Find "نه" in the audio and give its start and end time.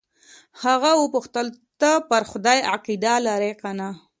3.79-3.89